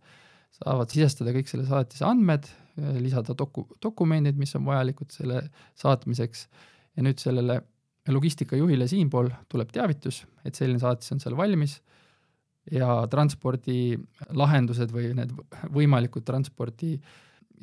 [0.54, 2.48] saavad sisestada kõik selle saadetise andmed,
[3.02, 5.42] lisada doku-, dokumendid, mis on vajalikud selle
[5.80, 6.46] saatmiseks.
[6.94, 7.58] Ja nüüd sellele
[8.12, 11.78] logistikajuhile siinpool tuleb teavitus, et selline saatis on seal valmis.
[12.72, 15.32] Ja transpordilahendused või need
[15.74, 16.94] võimalikud transpordi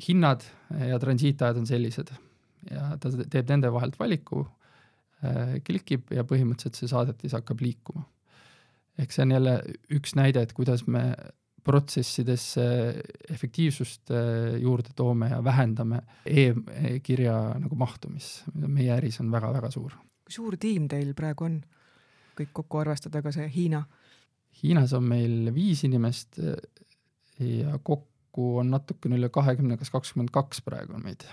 [0.06, 0.44] hinnad
[0.88, 2.12] ja transiitajad on sellised.
[2.70, 4.44] Ja ta teeb nende vahelt valiku,
[5.24, 8.06] äh, klikib ja põhimõtteliselt see saadetis hakkab liikuma.
[9.00, 9.52] ehk see on jälle
[9.96, 11.16] üks näide, et kuidas me
[11.64, 12.64] protsessidesse
[13.30, 19.94] efektiivsust äh, juurde toome ja vähendame e-kirja nagu mahtu, mis meie äris on väga-väga suur.
[20.22, 21.60] kui suur tiim teil praegu on,
[22.38, 23.84] kõik kokku arvestada, ka see Hiina?
[24.62, 26.58] Hiinas on meil viis inimest eh,
[27.42, 31.24] ja kokku on natukene üle kahekümne, kas kakskümmend kaks praegu on meid.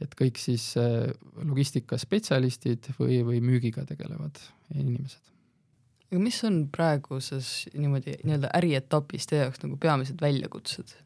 [0.00, 1.10] et kõik siis eh,
[1.44, 4.38] logistikaspetsialistid või, või müügiga tegelevad
[4.74, 5.20] inimesed.
[6.10, 10.96] Aga mis on praeguses niimoodi nii-öelda ärietapis teie jaoks nagu peamised väljakutsed?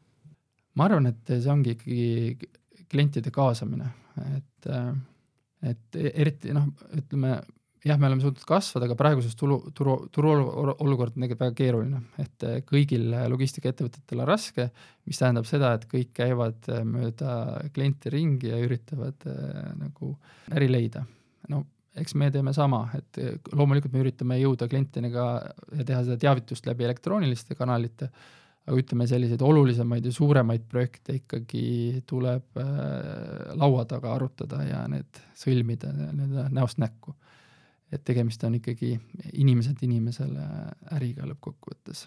[0.75, 2.49] ma arvan, et see ongi ikkagi
[2.91, 3.87] klientide kaasamine,
[4.35, 7.37] et, eh, et eriti noh, ütleme
[7.85, 12.45] jah, me oleme suutnud kasvada, aga praeguses tulu, turu, turuolukord on tegelikult väga keeruline, et
[12.69, 14.67] kõigil logistikaettevõtetel on raske,
[15.05, 17.35] mis tähendab seda, et kõik käivad mööda
[17.75, 20.15] kliente ringi ja üritavad äh, nagu
[20.55, 21.05] äri leida.
[21.49, 21.63] no
[21.95, 23.19] eks me teeme sama, et
[23.53, 25.27] loomulikult me üritame jõuda klientideni ka
[25.79, 28.09] ja teha seda teavitust läbi elektrooniliste kanalite,
[28.65, 35.21] aga ütleme, selliseid olulisemaid ja suuremaid projekte ikkagi tuleb äh, laua taga arutada ja need
[35.37, 37.15] sõlmida nii-öelda näost näkku
[37.95, 38.95] et tegemist on ikkagi
[39.39, 40.45] inimeselt inimesele
[40.95, 42.05] äriga lõppkokkuvõttes.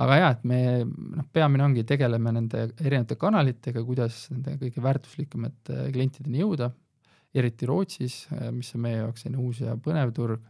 [0.00, 5.90] aga jaa, et me noh, peamine ongi, tegeleme nende erinevate kanalitega, kuidas nende kõige väärtuslikumate
[5.92, 6.70] klientideni jõuda,
[7.34, 10.46] eriti Rootsis, mis on meie jaoks selline uus ja põnev turg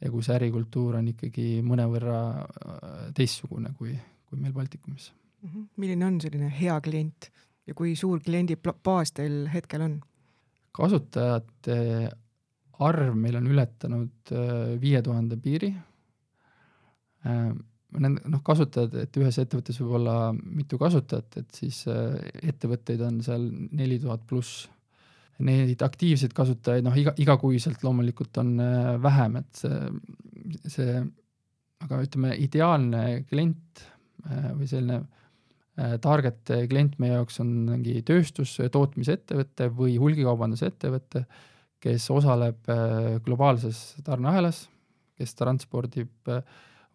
[0.00, 3.96] ja kus ärikultuur on ikkagi mõnevõrra äh, teistsugune kui,
[4.28, 5.48] kui meil Baltikumis mm.
[5.48, 5.66] -hmm.
[5.76, 7.30] milline on selline hea klient
[7.66, 10.00] ja kui suur kliendibaas teil hetkel on?
[10.72, 11.78] kasutajate
[12.78, 15.74] arv meil on ületanud äh, viie tuhande piiri.
[17.26, 17.50] Äh,
[17.88, 22.18] Need noh, kasutajad, et ühes ettevõttes võib olla mitu kasutajat, et siis äh,
[22.50, 24.66] ettevõtteid on seal neli tuhat pluss.
[25.46, 28.56] Neid aktiivseid kasutajaid noh, iga, igakuiselt loomulikult on
[29.04, 29.76] vähem, et see,
[30.66, 30.96] see,
[31.84, 33.84] aga ütleme, ideaalne klient
[34.58, 34.98] või selline
[36.02, 41.22] target klient meie jaoks on mingi tööstus, tootmisettevõte või hulgikaubandusettevõte
[41.82, 44.64] kes osaleb äh, globaalses tarneahelas,
[45.18, 46.42] kes transpordib äh,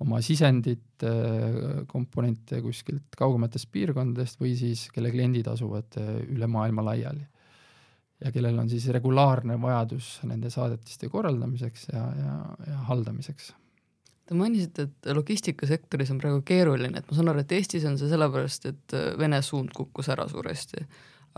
[0.04, 7.24] oma sisendit, äh, komponente kuskilt kaugematest piirkondadest või siis kelle kliendid asuvad üle maailma laiali.
[8.24, 12.38] Ja kellel on siis regulaarne vajadus nende saadetiste korraldamiseks ja, ja,
[12.70, 13.54] ja haldamiseks
[14.24, 18.08] Te mainisite, et logistikasektoris on praegu keeruline, et ma saan aru, et Eestis on see
[18.08, 20.86] sellepärast, et Vene suund kukkus ära suuresti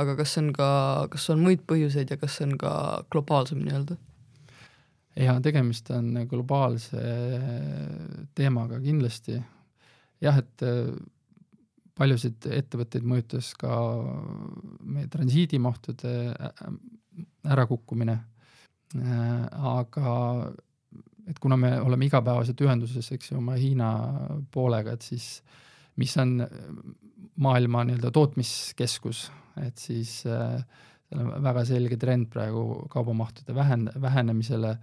[0.02, 0.68] aga kas on ka,
[1.12, 2.74] kas on muid põhjuseid ja kas on ka
[3.14, 3.98] globaalsem nii-öelda?
[5.16, 7.00] jaa, tegemist on globaalse
[8.36, 9.40] teemaga kindlasti.
[10.24, 10.92] jah, et äh,
[11.96, 13.74] paljusid ettevõtteid mõjutas ka
[14.84, 16.14] meie transiidimahtude
[17.48, 18.18] ärakukkumine.
[18.96, 20.16] Äh, aga
[21.30, 23.90] et kuna me oleme igapäevaselt ühenduses, eks ju, oma Hiina
[24.54, 25.40] poolega, et siis
[26.00, 26.38] mis on
[27.42, 29.26] maailma nii-öelda tootmiskeskus,
[29.64, 30.60] et siis äh,
[31.10, 34.76] seal on väga selge trend praegu kaubamahtude vähen-, vähenemisele,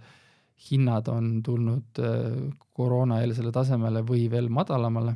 [0.69, 2.41] hinnad on tulnud äh,
[2.73, 5.15] koroonaeelsele tasemele või veel madalamale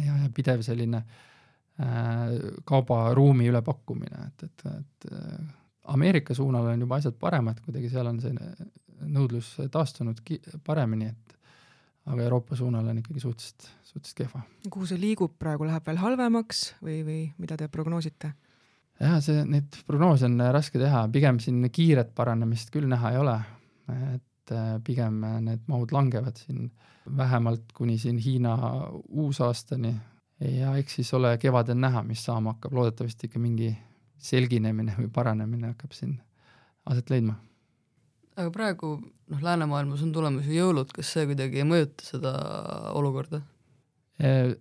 [0.00, 2.32] ja, ja pidev selline äh,
[2.66, 5.44] kaubaruumi ülepakkumine, et, et, et äh,
[5.94, 8.32] Ameerika suunal on juba asjad paremad, kuidagi seal on see
[9.04, 11.36] nõudlus taastunud ki-, paremini, et
[12.08, 14.42] aga Euroopa suunal on ikkagi suhteliselt, suhteliselt kehva.
[14.70, 18.32] kuhu see liigub praegu, läheb veel halvemaks või, või mida te prognoosite?
[19.00, 23.38] jah, see, neid prognoose on raske teha, pigem siin kiiret paranemist küll näha ei ole.
[24.14, 26.68] et äh, pigem need mahud langevad siin
[27.16, 28.56] vähemalt kuni siin Hiina
[29.08, 29.94] uusaastani.
[30.40, 33.70] Ja eks siis ole kevadel näha, mis saama hakkab, loodetavasti ikka mingi
[34.18, 36.16] selginemine või paranemine hakkab siin
[36.90, 37.36] aset leidma.
[38.34, 42.32] Aga praegu noh, läänemaailmas on tulemas ju jõulud, kas see kuidagi ei mõjuta seda
[42.98, 43.44] olukorda?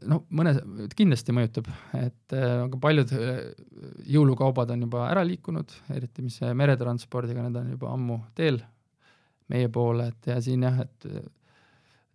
[0.10, 0.58] no mõnes,
[0.98, 3.12] kindlasti mõjutab, et aga paljud
[4.10, 8.58] jõulukaubad on juba ära liikunud, eriti mis meretranspordiga, need on juba ammu teel
[9.54, 11.08] meie poole, et ja siin jah, et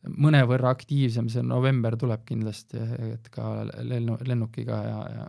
[0.09, 2.81] mõnevõrra aktiivsem see november tuleb kindlasti,
[3.13, 3.51] et ka
[3.83, 5.29] lennu, lennukiga ja, ja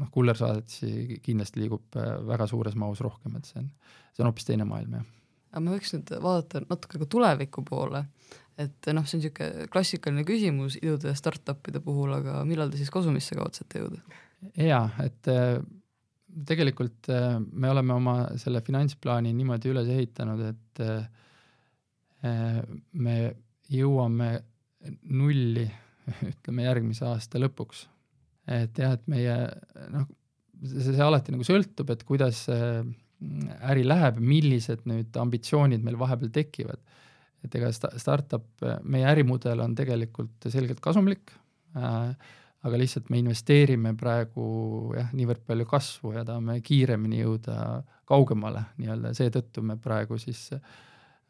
[0.00, 3.72] noh, kullersaadetisi kindlasti liigub väga suures mahus rohkem, et see on,
[4.12, 5.08] see on hoopis teine maailm, jah
[5.50, 8.04] aga me võiks nüüd vaadata natuke ka tuleviku poole,
[8.60, 13.38] et noh, see on niisugune klassikaline küsimus idude startup'ide puhul, aga millal te siis kasumisse
[13.38, 14.20] kavatsete jõuda?
[14.56, 15.58] jaa, et äh,
[16.48, 21.02] tegelikult äh, me oleme oma selle finantsplaani niimoodi üles ehitanud, et äh,
[22.22, 23.16] me
[23.70, 24.30] jõuame
[25.12, 25.66] nulli,
[26.30, 27.86] ütleme järgmise aasta lõpuks.
[28.50, 29.36] et jah, et meie
[29.92, 30.08] noh,
[30.64, 32.80] see, see alati nagu sõltub, et kuidas äh,
[33.70, 36.80] äri läheb, millised nüüd ambitsioonid meil vahepeal tekivad.
[37.44, 38.48] et ega startup,
[38.84, 41.32] meie ärimudel on tegelikult selgelt kasumlik
[41.76, 42.12] äh,,
[42.60, 47.80] aga lihtsalt me investeerime praegu jah, niivõrd palju kasvu ja tahame kiiremini jõuda
[48.10, 50.60] kaugemale nii-öelda, seetõttu me praegu siis äh,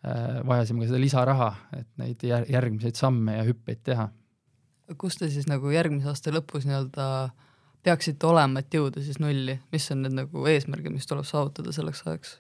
[0.03, 4.09] vajasime ka seda lisaraha, et neid järgmiseid samme ja hüppeid teha.
[4.99, 7.51] kus te siis nagu järgmise aasta lõpus nii-öelda äh,
[7.87, 12.05] peaksite olema, et jõuda siis nulli, mis on need nagu eesmärgid, mis tuleb saavutada selleks
[12.07, 12.39] ajaks?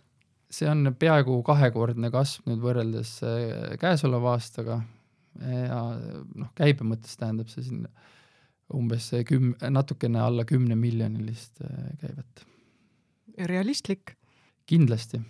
[0.50, 4.80] see on peaaegu kahekordne kasv nüüd võrreldes äh, käesoleva aastaga
[5.40, 7.84] ja noh, käibe mõttes tähendab see siin
[8.74, 12.46] umbes küm-, natukene alla kümne miljonilist äh, käivet.
[13.46, 14.16] realistlik?
[14.66, 15.22] kindlasti.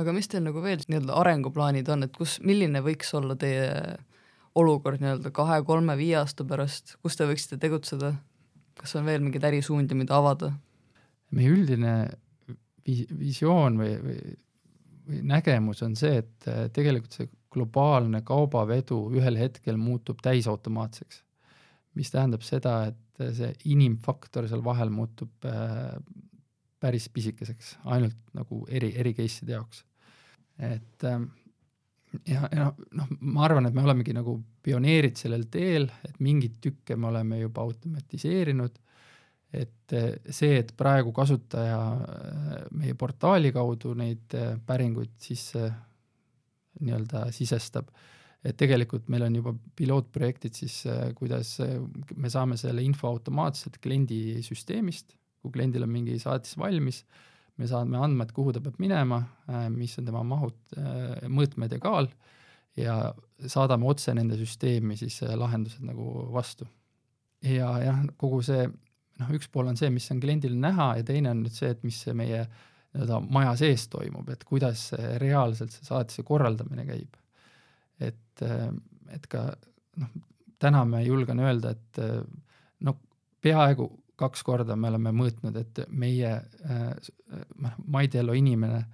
[0.00, 3.68] Aga mis teil nagu veel nii-öelda arenguplaanid on, et kus, milline võiks olla teie
[4.58, 8.14] olukord nii-öelda kahe, kolme, viie aasta pärast, kus te võiksite tegutseda?
[8.80, 10.54] kas on veel mingeid ärisuundi, mida avada?
[11.36, 11.94] meie üldine
[12.86, 14.16] vis-, visioon või, või,
[15.08, 21.24] või nägemus on see, et äh, tegelikult see globaalne kaubavedu ühel hetkel muutub täisautomaatseks.
[21.98, 25.94] mis tähendab seda, et äh, see inimfaktor seal vahel muutub äh,
[26.80, 29.84] päris pisikeseks, ainult nagu eri, eri case'ide jaoks.
[30.60, 31.30] Et ähm,
[32.26, 36.96] ja, ja noh, ma arvan, et me olemegi nagu pioneerid sellel teel, et mingeid tükke
[36.98, 38.78] me oleme juba automatiseerinud,
[39.60, 45.64] et eh, see, et praegu kasutaja eh, meie portaali kaudu neid eh, päringuid sisse
[46.80, 47.90] nii-öelda sisestab,
[48.46, 50.76] et tegelikult meil on juba pilootprojektid siis,
[51.18, 51.58] kuidas
[52.16, 57.02] me saame selle info automaatselt kliendi süsteemist, kui kliendil on mingi saatis valmis
[57.60, 59.20] me saame andmed, kuhu ta peab minema,
[59.50, 62.08] äh, mis on tema mahud, äh, mõõtmed ja kaal
[62.78, 62.96] ja
[63.50, 66.68] saadame otse nende süsteemi siis äh, lahendused nagu vastu.
[67.44, 71.32] ja jah, kogu see noh, üks pool on see, mis on kliendil näha ja teine
[71.34, 72.44] on nüüd see, et mis meie
[72.90, 74.88] nii-öelda maja sees toimub, et kuidas
[75.22, 77.16] reaalselt see saatuse korraldamine käib.
[78.00, 78.42] et,
[79.14, 79.44] et ka
[80.00, 80.10] noh,
[80.60, 82.00] täna me julgen öelda, et
[82.88, 82.96] noh,
[83.44, 83.86] peaaegu
[84.20, 86.34] kaks korda me oleme mõõtnud, et meie
[86.68, 88.84] noh, MyDello inimene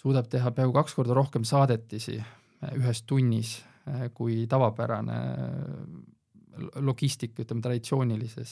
[0.00, 5.18] suudab teha peaaegu kaks korda rohkem saadetisi äh, ühes tunnis äh, kui tavapärane
[6.84, 8.50] logistik, ütleme traditsioonilises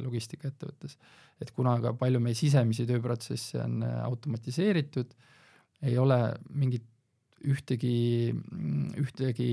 [0.00, 0.94] logistikaettevõttes.
[1.42, 5.10] et kuna ka palju meie sisemisi tööprotsesse on automatiseeritud,
[5.82, 6.18] ei ole
[6.48, 6.86] mingit
[7.48, 8.32] ühtegi,
[9.00, 9.50] ühtegi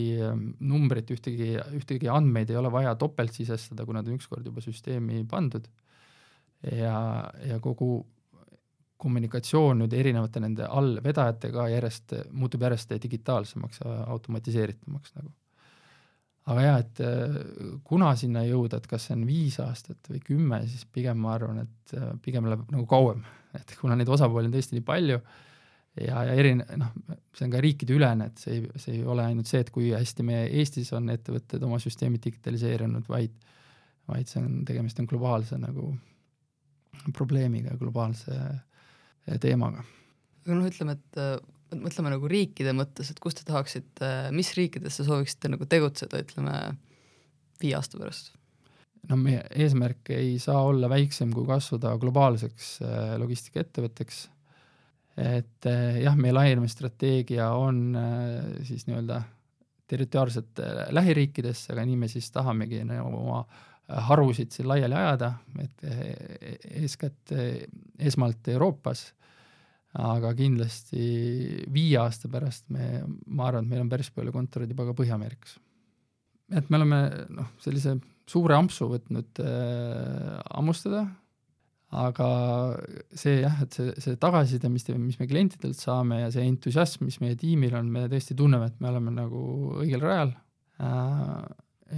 [0.59, 5.23] numbrit, ühtegi, ühtegi andmeid ei ole vaja topelt sisestada, kui nad on ükskord juba süsteemi
[5.29, 5.67] pandud.
[6.75, 8.05] ja, ja kogu
[8.99, 15.31] kommunikatsioon nüüd erinevate nende allvedajatega järjest, muutub järjest digitaalsemaks ja automatiseeritumaks nagu.
[16.49, 16.99] aga jaa, et
[17.85, 21.61] kuna sinna jõuda, et kas see on viis aastat või kümme, siis pigem ma arvan,
[21.63, 21.93] et
[22.25, 23.23] pigem läheb nagu kauem,
[23.59, 25.21] et kuna neid osapooli on tõesti nii palju
[26.05, 26.93] ja, ja erine-, noh,
[27.35, 30.25] see on ka riikideülene, et see ei, see ei ole ainult see, et kui hästi
[30.27, 33.35] me Eestis on ettevõtted oma süsteemid digitaliseerinud, vaid,
[34.09, 35.91] vaid see on, tegemist on globaalse nagu
[37.15, 38.35] probleemiga, globaalse
[39.41, 39.85] teemaga.
[40.45, 45.05] aga noh, ütleme, et mõtleme nagu riikide mõttes, et kus te tahaksite, mis riikides te
[45.05, 46.57] sooviksite nagu tegutseda, ütleme
[47.61, 48.35] viie aasta pärast?
[49.09, 52.73] no meie eesmärk ei saa olla väiksem, kui kasvada globaalseks
[53.21, 54.25] logistikaettevõtteks
[55.17, 59.21] et eh, jah, meie laienemisstrateegia on eh, siis nii-öelda
[59.89, 63.43] territoriaalselt eh, lähiriikidesse, aga nii me siis tahamegi oma
[63.89, 65.85] harusid siin laiali ajada, et
[66.77, 67.31] eeskätt
[67.97, 69.07] esmalt Euroopas,
[69.97, 71.07] aga kindlasti
[71.73, 75.57] viie aasta pärast me, ma arvan, et meil on päris palju kontoreid juba ka Põhja-Ameerikas.
[76.53, 77.01] et me oleme
[77.33, 77.95] noh, sellise
[78.29, 81.07] suure ampsu võtnud äh, hammustada
[81.89, 82.27] aga
[83.17, 87.17] see jah, et see, see tagasiside, mis, mis me klientidelt saame ja see entusiasm, mis
[87.23, 89.41] meie tiimil on, me tõesti tunneme, et me oleme nagu
[89.81, 90.35] õigel rajal
[90.85, 91.49] äh,.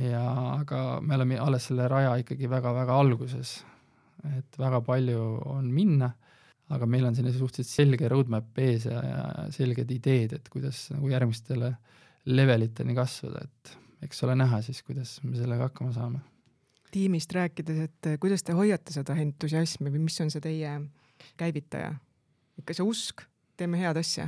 [0.08, 0.24] ja
[0.56, 3.58] aga me oleme alles selle raja ikkagi väga-väga alguses.
[4.38, 5.22] et väga palju
[5.52, 6.12] on minna,
[6.72, 11.12] aga meil on selline suhteliselt selge roadmap ees ja, ja selged ideed, et kuidas nagu
[11.12, 11.76] järgmistele
[12.32, 13.78] leveliteni kasvada, et
[14.08, 16.22] eks ole näha siis, kuidas me sellega hakkama saame
[16.92, 20.78] tiimist rääkides, et eh, kuidas te hoiate seda entusiasmi või mis on see teie
[21.40, 21.96] käivitaja?
[22.62, 23.24] ikka see usk,
[23.58, 24.28] teeme head asja?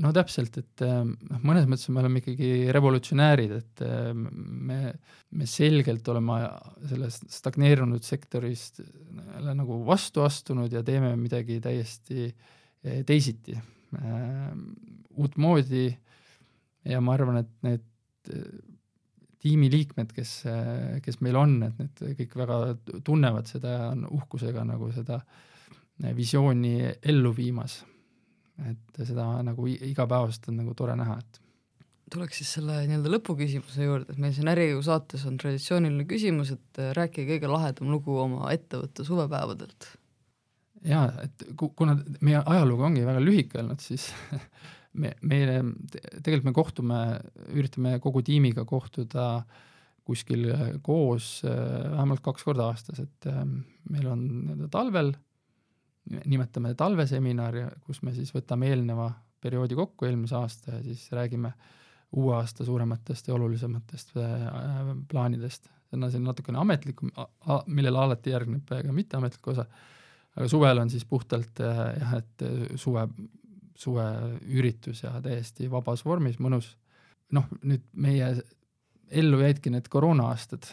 [0.00, 4.94] no täpselt, et eh, noh, mõnes mõttes me oleme ikkagi revolutsionäärid, et eh, me,
[5.36, 6.40] me selgelt oleme
[6.92, 8.82] sellest stagneerunud sektorist
[9.50, 12.30] nagu vastu astunud ja teeme midagi täiesti
[12.80, 13.52] teisiti,
[15.20, 15.90] uutmoodi
[16.88, 17.82] ja ma arvan, et need
[19.40, 20.32] tiimiliikmed, kes,
[21.04, 22.58] kes meil on, et need kõik väga
[23.06, 25.20] tunnevad seda ja on uhkusega nagu seda
[26.16, 27.84] visiooni ellu viimas.
[28.60, 31.38] et seda nagu igapäevaselt on nagu tore näha, et
[32.12, 36.80] tuleks siis selle nii-öelda lõpuküsimuse juurde, et meil siin Äriühu saates on traditsiooniline küsimus, et
[36.98, 39.88] rääkige kõige lahedam lugu oma ettevõtte suvepäevadelt.
[40.84, 44.10] jaa, et kuna meie ajalugu ongi väga lühike olnud, siis
[44.92, 45.60] me, meile,
[46.22, 47.00] tegelikult me kohtume,
[47.54, 49.32] üritame kogu tiimiga kohtuda
[50.10, 53.60] kuskil äh, koos äh, vähemalt kaks korda aastas, et ähm,
[53.90, 55.12] meil on nii-öelda talvel,
[56.26, 59.10] nimetame talveseminari, kus me siis võtame eelneva
[59.40, 61.52] perioodi kokku, eelmise aasta ja siis räägime
[62.18, 65.70] uue aasta suurematest ja olulisematest äh, plaanidest.
[65.90, 67.10] see on selline natukene ametlikum,
[67.66, 69.64] millele alati järgneb ka mitteametlik osa,
[70.36, 72.44] aga suvel on siis puhtalt jah, et
[72.78, 73.08] suve
[73.80, 76.74] suveüritus ja täiesti vabas vormis, mõnus.
[77.30, 78.32] noh, nüüd meie
[79.10, 80.66] ellu jäidki need koroona-aastad,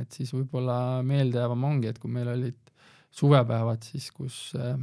[0.00, 2.72] et siis võib-olla meeldejäävam ongi, et kui meil olid
[3.16, 4.76] suvepäevad siis, kus äh,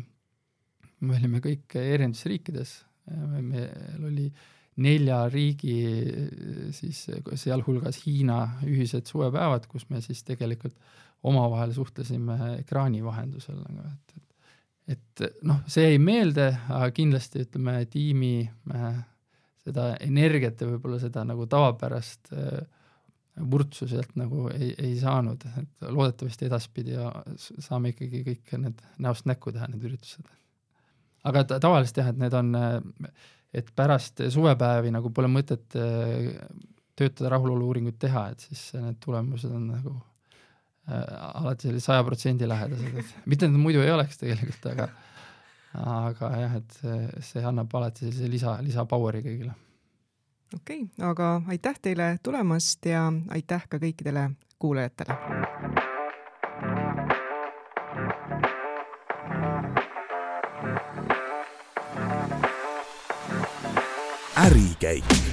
[1.03, 2.73] me olime kõik erinevates riikides,
[3.43, 4.29] meil oli
[4.83, 5.75] nelja riigi
[6.73, 7.03] siis
[7.37, 10.77] sealhulgas Hiina ühised suvepäevad, kus me siis tegelikult
[11.23, 14.32] omavahel suhtlesime ekraani vahendusel et, et
[14.89, 18.35] et noh, see jäi meelde, aga kindlasti ütleme, tiimi
[18.75, 18.87] äh,
[19.63, 22.63] seda energiat ja võib-olla seda nagu tavapärast äh,
[23.49, 27.09] vurtsu sealt nagu ei, ei saanud, et loodetavasti edaspidi ja
[27.39, 30.27] saame ikkagi kõik need näost näkku teha, need üritused.
[31.23, 32.53] aga tavaliselt jah, et need on,
[33.55, 36.33] et pärast suvepäevi nagu pole mõtet äh,
[36.93, 40.12] töötada rahulolu uuringut teha, et siis need tulemused on nagu Äh,
[40.87, 44.89] alati sellised saja protsendi lähedased, et mitte et nad muidu ei oleks tegelikult, aga
[45.73, 46.97] aga jah, et see,
[47.31, 49.53] see annab alati sellise lisa, lisa power'i kõigile.
[50.55, 54.29] okei okay,, aga aitäh teile tulemast ja aitäh ka kõikidele
[54.59, 55.17] kuulajatele.
[64.43, 65.32] ärikäik